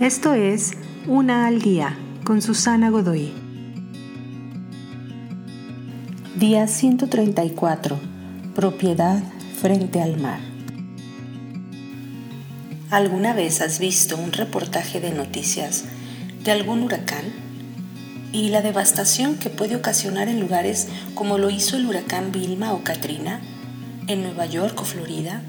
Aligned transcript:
Esto 0.00 0.34
es 0.34 0.72
Una 1.06 1.46
al 1.46 1.62
Día 1.62 1.96
con 2.22 2.42
Susana 2.42 2.90
Godoy. 2.90 3.32
Día 6.38 6.66
134. 6.66 7.98
Propiedad 8.54 9.22
frente 9.58 10.02
al 10.02 10.20
mar. 10.20 10.38
¿Alguna 12.90 13.32
vez 13.32 13.62
has 13.62 13.78
visto 13.78 14.18
un 14.18 14.34
reportaje 14.34 15.00
de 15.00 15.12
noticias 15.12 15.84
de 16.44 16.50
algún 16.52 16.82
huracán 16.82 17.24
y 18.32 18.50
la 18.50 18.60
devastación 18.60 19.36
que 19.36 19.48
puede 19.48 19.76
ocasionar 19.76 20.28
en 20.28 20.40
lugares 20.40 20.88
como 21.14 21.38
lo 21.38 21.48
hizo 21.48 21.74
el 21.74 21.86
huracán 21.86 22.32
Vilma 22.32 22.74
o 22.74 22.84
Katrina 22.84 23.40
en 24.08 24.22
Nueva 24.22 24.44
York 24.44 24.78
o 24.78 24.84
Florida? 24.84 25.40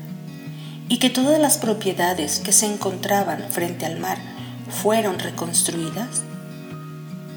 Y 0.88 1.00
que 1.00 1.10
todas 1.10 1.38
las 1.38 1.58
propiedades 1.58 2.40
que 2.40 2.54
se 2.54 2.66
encontraban 2.66 3.44
frente 3.50 3.86
al 3.86 4.00
mar 4.00 4.37
fueron 4.70 5.20
reconstruidas? 5.20 6.24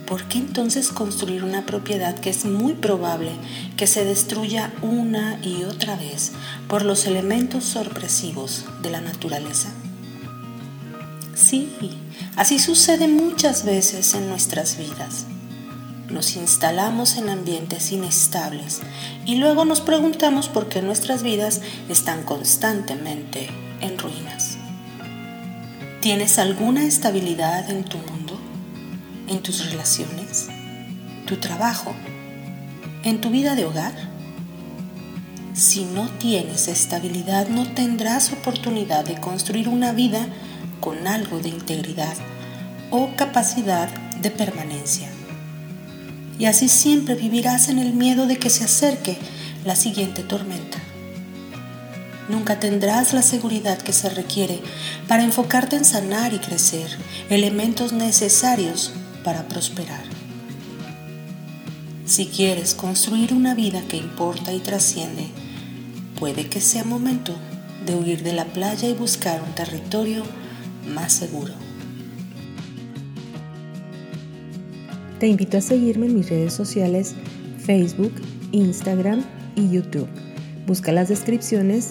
¿Por 0.07 0.25
qué 0.25 0.39
entonces 0.39 0.89
construir 0.89 1.45
una 1.45 1.65
propiedad 1.67 2.19
que 2.19 2.31
es 2.31 2.45
muy 2.45 2.73
probable 2.73 3.31
que 3.77 3.87
se 3.87 4.05
destruya 4.05 4.73
una 4.83 5.39
y 5.41 5.63
otra 5.63 5.95
vez 5.95 6.33
por 6.69 6.85
los 6.85 7.07
elementos 7.07 7.63
sorpresivos 7.65 8.65
de 8.83 8.91
la 8.91 9.01
naturaleza? 9.01 9.71
Sí, 11.35 11.71
así 12.35 12.59
sucede 12.59 13.07
muchas 13.07 13.65
veces 13.65 14.15
en 14.15 14.29
nuestras 14.29 14.77
vidas. 14.77 15.27
Nos 16.11 16.35
instalamos 16.35 17.17
en 17.17 17.29
ambientes 17.29 17.93
inestables 17.93 18.81
y 19.27 19.37
luego 19.37 19.65
nos 19.65 19.81
preguntamos 19.81 20.49
por 20.49 20.69
qué 20.69 20.83
nuestras 20.83 21.23
vidas 21.23 21.61
están 21.89 22.25
constantemente 22.25 23.49
en 23.81 23.97
ruinas. 23.97 24.50
¿Tienes 26.01 26.39
alguna 26.39 26.85
estabilidad 26.85 27.69
en 27.69 27.85
tu 27.85 27.99
mundo, 27.99 28.41
en 29.29 29.43
tus 29.43 29.71
relaciones, 29.71 30.49
tu 31.27 31.37
trabajo, 31.37 31.93
en 33.05 33.21
tu 33.21 33.29
vida 33.29 33.55
de 33.55 33.67
hogar? 33.67 33.93
Si 35.53 35.85
no 35.85 36.09
tienes 36.13 36.69
estabilidad, 36.69 37.49
no 37.49 37.71
tendrás 37.75 38.33
oportunidad 38.33 39.05
de 39.05 39.21
construir 39.21 39.69
una 39.69 39.93
vida 39.93 40.27
con 40.81 41.07
algo 41.07 41.39
de 41.39 41.51
integridad 41.51 42.15
o 42.91 43.11
capacidad 43.15 43.91
de 44.23 44.31
permanencia. 44.31 45.11
Y 46.39 46.47
así 46.47 46.71
siempre 46.71 47.15
vivirás 47.15 47.69
en 47.69 47.79
el 47.79 47.93
miedo 47.93 48.27
de 48.27 48.39
que 48.39 48.49
se 48.49 48.65
acerque 48.65 49.19
la 49.67 49.77
siguiente 49.77 50.23
tormenta 50.23 50.79
nunca 52.31 52.61
tendrás 52.61 53.13
la 53.13 53.23
seguridad 53.23 53.79
que 53.79 53.93
se 53.93 54.09
requiere 54.09 54.61
para 55.09 55.25
enfocarte 55.25 55.77
en 55.77 55.85
sanar 55.85 56.33
y 56.33 56.39
crecer, 56.39 56.89
elementos 57.29 57.93
necesarios 57.93 58.93
para 59.25 59.49
prosperar. 59.49 60.05
Si 62.07 62.27
quieres 62.27 62.75
construir 62.75 63.33
una 63.35 63.55
vida 63.55 63.83
que 63.89 63.97
importa 63.97 64.53
y 64.53 64.59
trasciende, 64.59 65.27
puede 66.19 66.49
que 66.49 66.61
sea 66.61 66.85
momento 66.85 67.37
de 67.87 67.95
huir 67.95 68.23
de 68.23 68.33
la 68.33 68.47
playa 68.47 68.89
y 68.89 68.95
buscar 68.95 69.43
un 69.43 69.55
territorio 69.55 70.25
más 70.95 71.13
seguro. 71.13 71.53
Te 75.19 75.29
invito 75.29 75.59
a 75.59 75.61
seguirme 75.61 76.07
en 76.07 76.15
mis 76.17 76.31
redes 76.31 76.55
sociales 76.55 77.15
Facebook, 77.59 78.15
Instagram 78.53 79.23
y 79.55 79.71
YouTube. 79.71 80.09
Busca 80.67 80.93
las 80.93 81.09
descripciones 81.09 81.91